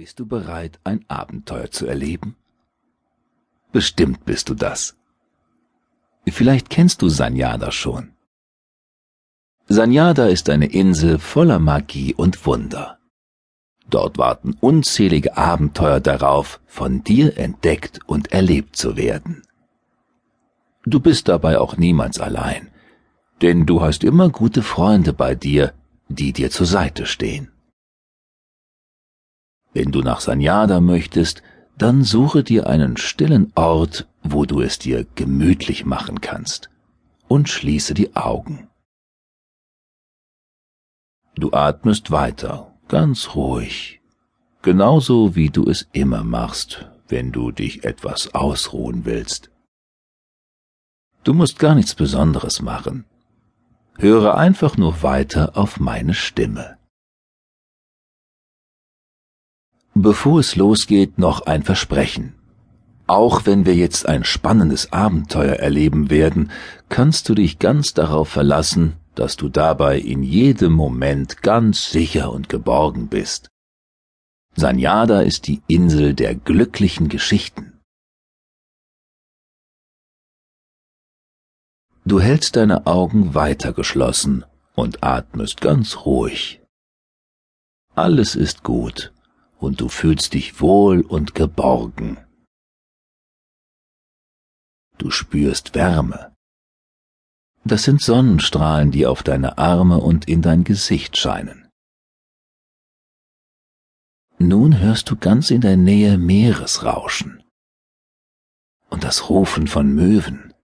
[0.00, 2.34] Bist du bereit, ein Abenteuer zu erleben?
[3.70, 4.96] Bestimmt bist du das.
[6.26, 8.12] Vielleicht kennst du Sanyada schon.
[9.68, 12.98] Sanyada ist eine Insel voller Magie und Wunder.
[13.90, 19.42] Dort warten unzählige Abenteuer darauf, von dir entdeckt und erlebt zu werden.
[20.86, 22.70] Du bist dabei auch niemals allein,
[23.42, 25.74] denn du hast immer gute Freunde bei dir,
[26.08, 27.52] die dir zur Seite stehen.
[29.72, 31.42] Wenn du nach Sanyada möchtest,
[31.78, 36.68] dann suche dir einen stillen Ort, wo du es dir gemütlich machen kannst,
[37.28, 38.68] und schließe die Augen.
[41.36, 44.00] Du atmest weiter, ganz ruhig,
[44.62, 49.50] genauso wie du es immer machst, wenn du dich etwas ausruhen willst.
[51.22, 53.04] Du musst gar nichts Besonderes machen.
[53.96, 56.79] Höre einfach nur weiter auf meine Stimme.
[60.02, 62.32] Bevor es losgeht, noch ein Versprechen.
[63.06, 66.50] Auch wenn wir jetzt ein spannendes Abenteuer erleben werden,
[66.88, 72.48] kannst du dich ganz darauf verlassen, dass du dabei in jedem Moment ganz sicher und
[72.48, 73.50] geborgen bist.
[74.56, 77.78] Sanyada ist die Insel der glücklichen Geschichten.
[82.06, 86.62] Du hältst deine Augen weiter geschlossen und atmest ganz ruhig.
[87.94, 89.12] Alles ist gut
[89.60, 92.18] und du fühlst dich wohl und geborgen.
[94.98, 96.34] Du spürst Wärme.
[97.64, 101.68] Das sind Sonnenstrahlen, die auf deine Arme und in dein Gesicht scheinen.
[104.38, 107.44] Nun hörst du ganz in der Nähe Meeresrauschen
[108.88, 110.54] und das Rufen von Möwen.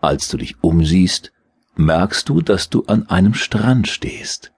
[0.00, 1.32] Als du dich umsiehst,
[1.76, 4.51] merkst du, dass du an einem Strand stehst.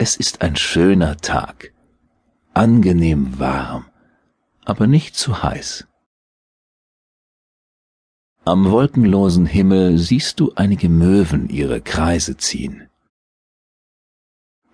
[0.00, 1.72] Es ist ein schöner Tag,
[2.54, 3.86] angenehm warm,
[4.64, 5.88] aber nicht zu heiß.
[8.44, 12.88] Am wolkenlosen Himmel siehst du einige Möwen ihre Kreise ziehen.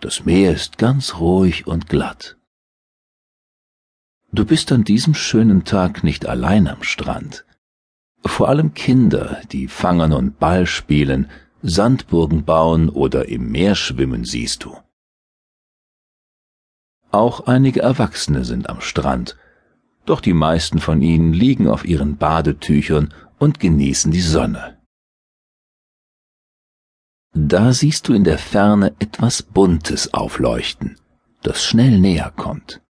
[0.01, 2.37] Das Meer ist ganz ruhig und glatt.
[4.31, 7.47] Du bist an diesem schönen Tag nicht allein am Strand.
[8.27, 11.31] Vor allem Kinder, die fangen und Ball spielen,
[11.63, 14.77] Sandburgen bauen oder im Meer schwimmen, siehst du.
[17.15, 19.37] Auch einige Erwachsene sind am Strand,
[20.05, 24.83] doch die meisten von ihnen liegen auf ihren Badetüchern und genießen die Sonne.
[27.33, 30.99] Da siehst du in der Ferne etwas Buntes aufleuchten,
[31.45, 32.83] das schnell näher kommt.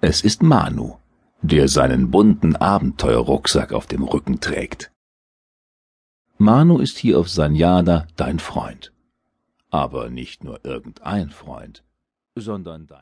[0.00, 0.96] Es ist Manu,
[1.42, 4.90] der seinen bunten Abenteuerrucksack auf dem Rücken trägt.
[6.38, 8.92] Manu ist hier auf Sanyada dein Freund.
[9.70, 11.84] Aber nicht nur irgendein Freund
[12.36, 12.98] sondern dein